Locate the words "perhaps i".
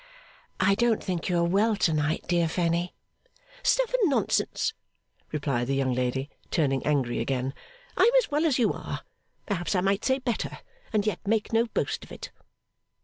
9.45-9.81